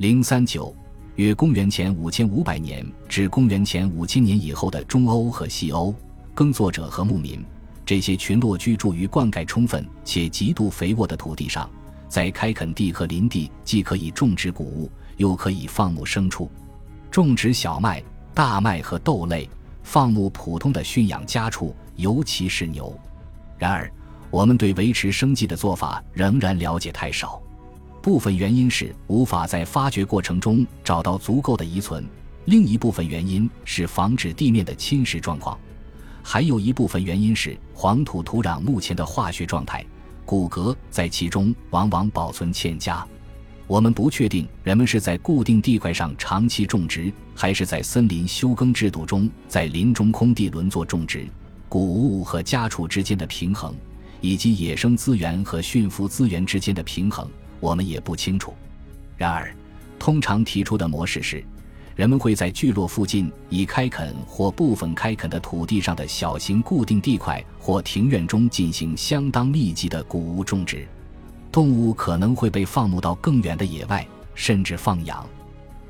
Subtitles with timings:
[0.00, 0.74] 零三九，
[1.16, 5.94] 约公元前五千五百年至公元前五千年以后的中欧和西欧，
[6.34, 7.44] 耕作者和牧民，
[7.84, 11.68] 这些群落居住于灌溉充分且极度肥沃的土地上，
[12.08, 16.50] 在开垦地和林地既可以种植谷物，又可以放牧牲畜，
[17.10, 19.46] 种植小麦、大麦和豆类，
[19.82, 22.98] 放牧普通的驯养家畜，尤其是牛。
[23.58, 23.92] 然而，
[24.30, 27.38] 我们对维持生计的做法仍然了解太少。
[28.02, 32.04] 部分原因是无法在发掘过程中找到足够的遗存，
[32.46, 35.58] 另一部分原因是防止地面的侵蚀状况，
[36.22, 39.84] 还有一部分原因是黄土土壤目前的化学状态，
[40.24, 43.06] 骨骼在其中往往保存欠佳。
[43.66, 51.26] 我们不确定人们是在固定地块上长期种植，还是在森林休耕制度中在林中空地轮作种植。
[51.68, 53.72] 谷物和家畜之间的平衡，
[54.20, 57.30] 以及野生资源和驯服资源之间的平衡。
[57.60, 58.54] 我们也不清楚。
[59.16, 59.54] 然而，
[59.98, 61.44] 通常提出的模式是，
[61.94, 70.88] 人们会在聚落附近已开垦或部分开垦的土地上的小型固定地块或庭院中进行相当密集的谷物种植。
[71.52, 75.26] 动物可能会被放牧到更远的野外，甚至放养。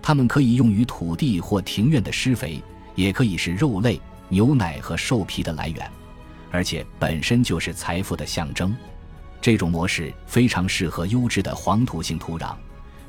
[0.00, 2.62] 它们可以用于土地或庭院的施肥，
[2.94, 5.90] 也可以是肉类、牛奶和兽皮的来源，
[6.52, 8.76] 而且本身就是财富的象征。
[9.40, 12.54] 这种模式非常适合优质的黄土性土壤，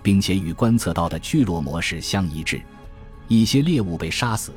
[0.04, 2.62] 并且与观测到的聚落模式相一致。
[3.28, 4.52] 一些猎物被杀死，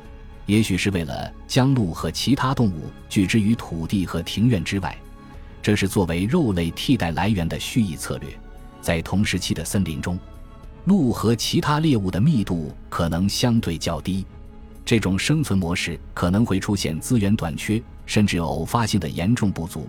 [0.45, 4.95] 也许是为了将鹿和其他动物拒之于土地和庭院之外，
[5.61, 8.29] 这是作为肉类替代来源的蓄意策略。
[8.79, 10.17] 在同时期的森林中，
[10.85, 14.25] 鹿和其他猎物的密度可能相对较低，
[14.85, 19.87] 这种生存模式可能会出现资源短缺，甚至偶发性的严重不足。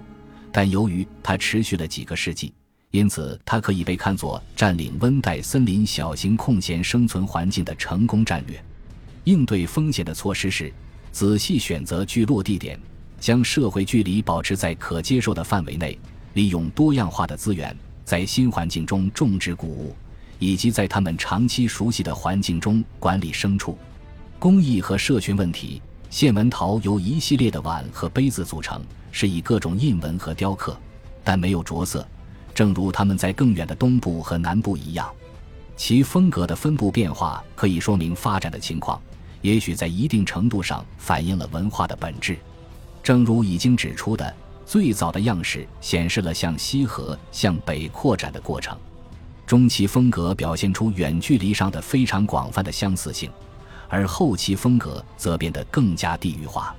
[0.52, 2.52] 但由于它持续了几个世纪，
[2.90, 8.62] 因此它可以被看作占领温带森林小型空闲生存环境的成功战略。
[9.24, 10.70] 应对风险的措施是
[11.10, 12.78] 仔细选择聚落地点，
[13.18, 15.98] 将社会距离保持在可接受的范围内，
[16.34, 17.74] 利用多样化的资源，
[18.04, 19.96] 在新环境中种植谷物，
[20.38, 23.78] 以及在他们长期熟悉的环境中管理牲畜。
[24.38, 25.80] 工艺和社群问题。
[26.12, 30.76] 线纹陶由一系列的碗和杯子组成，是以各种印纹和雕刻，
[31.24, 32.06] 但没有着色，
[32.54, 35.10] 正如他们在更远的东部和南部一样。
[35.74, 39.00] 其风格的分布变化可以说明发展的情况，
[39.40, 42.36] 也许在一定程度上反映了文化的本质。
[43.02, 44.34] 正如已经指出的，
[44.66, 48.76] 最早的样式显示了向西和向北扩展的过程，
[49.46, 53.30] 中期风格表现出远距离上的非常广泛的相似性。
[53.92, 56.74] 而后期风格则变得更加地域化。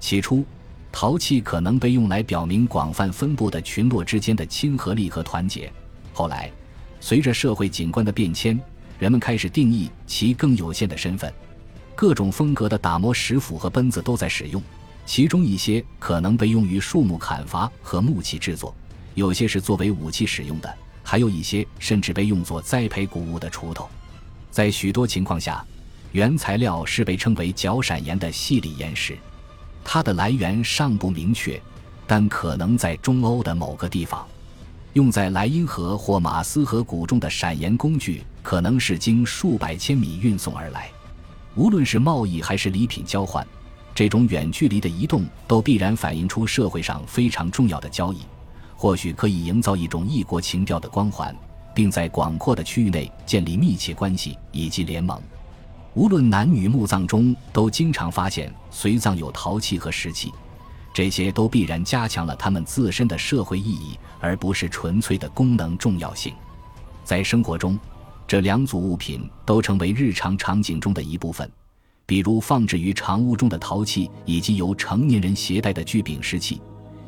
[0.00, 0.42] 起初，
[0.90, 5.70] 陶器可能被用来表明广泛分布的群落之间的亲和力和团结。
[6.14, 6.50] 后来，
[6.98, 8.58] 随着社会景观的变迁，
[8.98, 11.30] 人们开始定义其更有限的身份。
[11.94, 14.62] 各种风格的打磨石斧和奔子都在使用，
[15.04, 18.74] 其中一些可能被用于树木砍伐和木器制作，
[19.14, 23.86] 有些是作为武器使用的，还有一些甚至被用作栽培谷物的锄头。
[24.50, 25.62] 在许多情况下，
[26.16, 29.18] 原材料是被称为角闪岩的细粒岩石，
[29.84, 31.60] 它的来源尚不明确，
[32.06, 34.26] 但可能在中欧的某个地方。
[34.94, 40.88] 用在莱茵河或马斯河谷中的闪岩工具，可能是经数百千米运送而来。
[41.54, 43.46] 无论是贸易还是礼品交换，
[43.94, 48.20] 这种远距离的移动都必然反映出社会上非常重要的交易，
[48.74, 51.36] 或许可以营造一种异国情调的光环，
[51.74, 55.20] 并在广阔的区域内建立密切关系以及联盟。
[55.96, 60.30] 无论男女墓葬中，都经常发现随葬有陶器和石器，
[60.92, 66.34] 这些都必然加强了他们自身的社会意义，而不是纯粹的功能重要性。
[67.02, 67.78] 在生活中，
[68.28, 71.50] 这两组物品都成为日常场景中的一部分，
[72.04, 76.60] 比如放置于长屋中的陶器，以及由成年人携带的巨柄石器，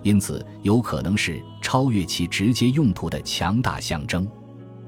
[0.03, 4.27] 因此有可能是超越其直接用途的强大象征。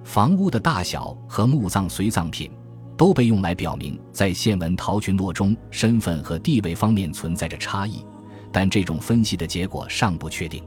[0.04, 2.50] 房屋的大小和墓葬随葬品。
[3.00, 8.04] 都被用来表明在现文陶群落中身份和地位方面存在着差异，
[8.52, 10.62] 但这种分析的结果尚不确定。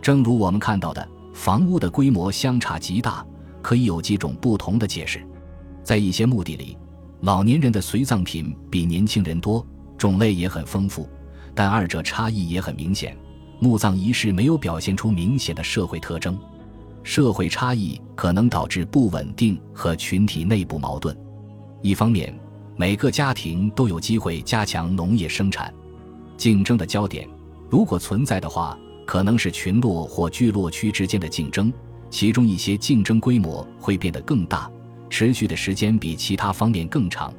[0.00, 3.26] 正如我们看到的，房屋的规模相差极大，
[3.60, 5.20] 可以有几种不同的解释。
[5.82, 6.78] 在一些墓地里，
[7.22, 9.66] 老年人的随葬品比年轻人多，
[9.98, 11.08] 种类也很丰富，
[11.56, 13.18] 但二者差异也很明显。
[13.58, 16.38] 墓葬仪式没有表现出明显的社会特征，
[17.02, 21.12] 社会差异可能导致不稳定和群体内部矛盾。
[21.84, 22.34] 一方面，
[22.78, 25.70] 每个家庭都有机会加强农业生产，
[26.34, 27.28] 竞争的焦点，
[27.68, 31.70] 如果存在的话，可能是群落或聚落区之间的竞争，
[32.08, 34.66] 其中一些竞争规模会变得更大，
[35.10, 37.30] 持续的时间比其他方面更长。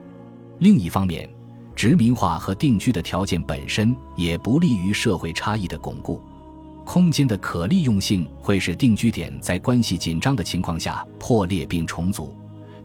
[0.59, 1.27] 另一方面，
[1.75, 6.21] 殖民化和定居的条件本身也不利于社会差异的巩固。
[6.85, 12.31] 空间的可利用性会使定居点在关系紧张的情况下破裂并重组，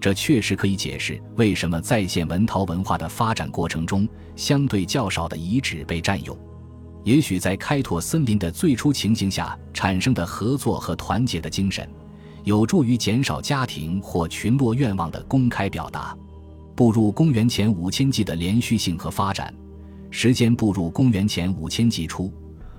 [0.00, 6.36] 这确实可以解释为什么在线文陶文化的发展过程中相对较少的遗址被占用。
[7.04, 11.88] 也许在开拓森林的最初情形下产生的合作和团结的精神，
[12.44, 16.16] 有助于减少家庭或群落愿望的公开表达。
[16.74, 19.54] 步入公元前五千纪的连续性和发展，
[20.10, 22.32] 时间步入公元前五千纪初。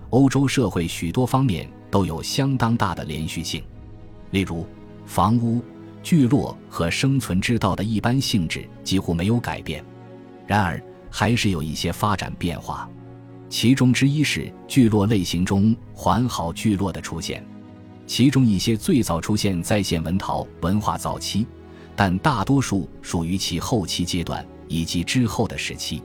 [0.09, 3.63] 欧洲社会许多方面都有相当大的连续性，
[4.31, 4.65] 例如
[5.05, 5.63] 房屋、
[6.03, 9.83] 聚落和生存之道的一般性质几乎没有改变。
[10.47, 12.89] 然而，还是有一些发展变化，
[13.49, 17.45] 其中之一是聚落类型中环壕聚落的出现。
[18.07, 21.47] 其中一些最早出现在线文陶文化早期，
[21.95, 26.01] 但大多数属于其后期阶段以及之后的时期。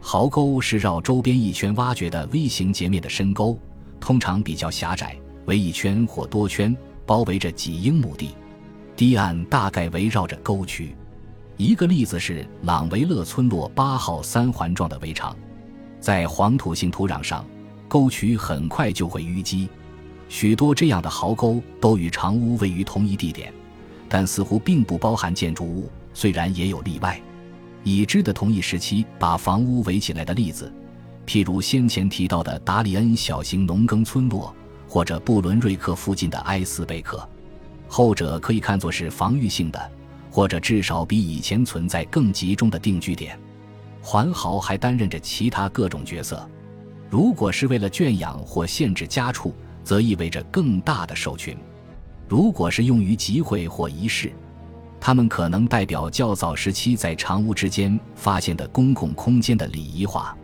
[0.00, 3.58] 壕沟是绕周边一圈挖掘的 V 型截面的深沟，
[3.98, 6.76] 通常比较狭窄，为一圈或多圈，
[7.06, 8.34] 包围着几英亩地。
[8.98, 10.92] 堤岸大概围绕着沟渠。
[11.56, 15.36] 一个例子是朗维勒村落八号三环状的围场，
[16.00, 17.46] 在黄土性土壤上，
[17.86, 19.68] 沟渠很快就会淤积。
[20.28, 23.54] 许多这样的壕沟都与长屋位于同一地点，
[24.08, 27.20] 但似乎并不包含建筑物，虽然也有例外。
[27.84, 30.72] 已知的同一时期把房屋围起来的例子，
[31.24, 34.52] 譬如先前提到的达里恩小型农耕村落，
[34.88, 37.26] 或者布伦瑞克附近的埃斯贝克，
[37.88, 39.90] 后者可以看作是防御性的，
[40.30, 43.38] 或者至少比以前存在更集中的定居点。
[44.00, 46.48] 环壕还担任着其他各种角色，
[47.10, 51.56] 如果是为了圈养或限制家畜，则意味着更大的兽群；
[52.28, 54.32] 如果是用于集会或仪式。
[55.00, 60.36] 它们可能代表较早时期在长屋之间发现的公共空间的礼仪化，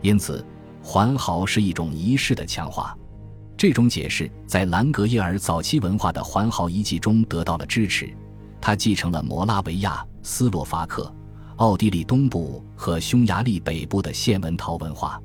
[0.00, 0.44] 因此
[0.82, 2.96] 环壕是一种仪式的强化。
[3.62, 8.12] 这种解释在兰格耶尔早期文化的环壕遗迹中得到了支持。
[8.60, 11.14] 它继承了摩拉维亚、斯洛伐克、
[11.58, 15.22] 奥地利东部和匈牙利北部的线纹陶文化，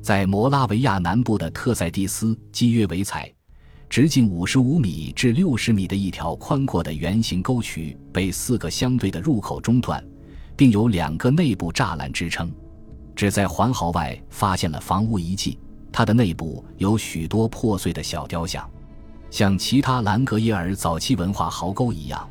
[0.00, 3.28] 在摩拉维亚南部的特塞蒂斯基约维采。
[3.90, 10.00] 直径五十五米至六十米的一条宽阔的圆形沟渠被四个相对的入口中断，
[10.56, 12.48] 并有两个内部栅栏支撑。
[13.16, 15.58] 只在环壕外发现了房屋遗迹，
[15.92, 18.68] 它的内部有许多破碎的小雕像。
[19.30, 22.28] 像其他兰格耶尔早期文化壕沟一样，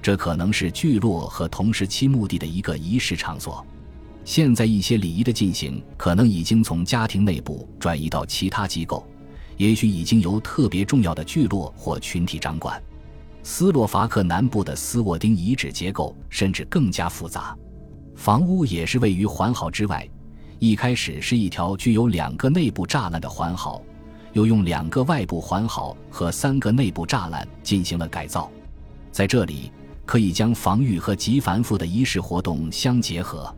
[0.00, 3.64] 这可能是聚落和同时期墓地的一个仪式场所。
[4.24, 9.06] 现在一些礼仪的进行可能已经从家庭内部转移到其他机构。
[9.56, 12.80] 也许已经由特别重要的聚落或群体掌管。
[13.42, 17.56] 斯洛伐克南部的斯沃丁遗址结构甚至更加复杂，
[18.14, 20.08] 房屋也是位于环壕之外。
[20.58, 23.80] 一开始是一条具有两个内部栅栏的环壕，
[24.32, 28.50] 又用两个外部环壕和三个内部栅栏进行了改造。
[29.12, 29.70] 在这里，
[30.04, 33.54] 可以将防御和极繁复的仪式活动相结合。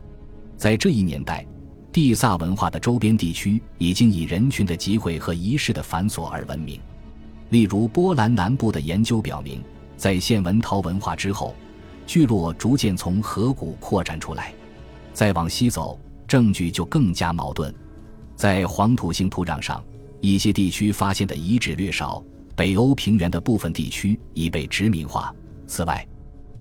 [0.57, 1.45] 在这一年代。
[1.93, 6.79] 蒂萨文化的周边地区已经以人群的集会和仪式的繁琐而闻名。
[7.49, 9.61] 例如，波兰南部的研究表明，
[9.97, 11.53] 在现文陶文化之后，
[12.07, 14.53] 聚落逐渐从河谷扩展出来。
[15.11, 15.99] 再往西走，
[16.31, 17.75] 证据就更加矛盾。
[18.37, 19.83] 在黄土性土壤上，
[20.21, 22.23] 一些地区发现的遗址略少，
[22.55, 25.35] 北欧平原的部分地区已被殖民化。
[25.67, 26.07] 此外，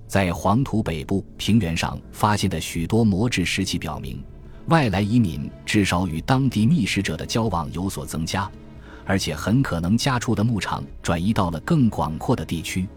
[0.09, 4.21] 在黄土北部平原上发现的许多磨制石器表明。
[4.67, 8.51] 外来移民至少与当地觅食者的交往有所增加，
[9.05, 12.89] 而且很可能家畜的牧场转移到了更广阔的地区。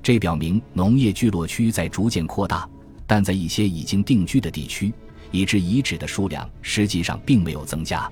[0.00, 2.68] 这表明农业聚落区在逐渐扩大，
[3.08, 4.94] 但在一些已经定居的地区，
[5.32, 8.08] 已知遗址的数量实际上并没有增加。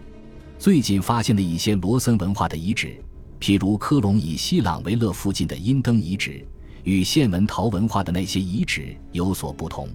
[0.59, 3.01] 最近发现的一些罗森文化的遗址，
[3.39, 6.45] 譬如科隆以西朗维勒附近的阴登遗址，
[6.83, 9.89] 与现文陶文化的那些遗址有所不同。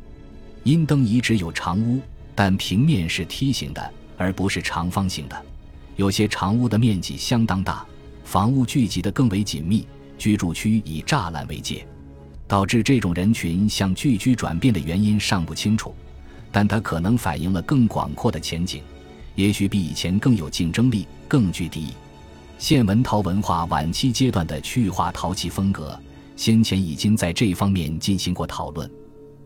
[0.64, 2.00] 阴登遗址有长屋。
[2.38, 5.46] 但平面是梯形的，而不是长方形的。
[5.96, 7.86] 有些长屋的面积相当大，
[8.26, 11.88] 房屋聚集的更为紧密，居住区以栅栏为界，
[12.46, 15.96] 导致这种人群向聚居转变的原因尚不清楚，
[16.56, 18.82] 但它可能反映了更广阔的前景，
[19.36, 21.90] 也许比以前更有竞争力、更具敌意。
[22.58, 26.00] 现文陶文化晚期阶段的区域化陶器风格，
[26.38, 28.90] 先前已经在这方面进行过讨论。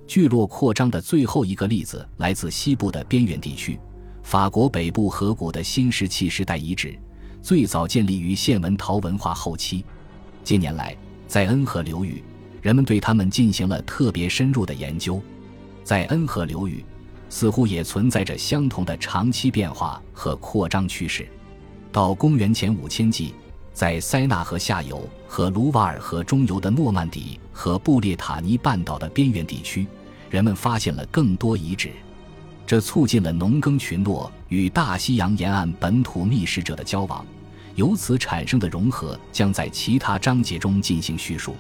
[0.06, 3.80] 聚落扩张的最后一个例子来自西部的边缘地区，
[4.22, 6.96] 法国北部河谷的新石器时代遗址，
[7.42, 9.84] 最早建立于现文陶文化后期。
[10.44, 10.96] 近年来，
[11.28, 12.24] 在恩河流域，
[12.62, 15.20] 人们对它们进行了特别深入的研究。
[15.84, 16.86] 在恩河流域，
[17.30, 21.28] 似乎也存在着相同的长期变化和扩张趋势。
[21.92, 23.34] 到公元前五千纪，
[23.74, 29.88] 在塞纳河下游和卢瓦尔河中游的诺曼底和布列塔尼半岛的边缘地区，
[30.30, 31.92] 人们发现了更多遗址，
[32.68, 37.26] 这促进了农耕群落与大西洋沿岸本土觅食者的交往。
[37.76, 41.56] 由此产生的融合将在其他章节中进行叙述。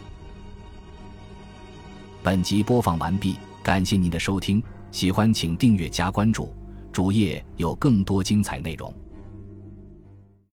[2.21, 4.61] 本集播放完毕，感谢您的收听，
[4.91, 6.53] 喜欢请订阅加关注，
[6.91, 8.93] 主页有更多精彩内容。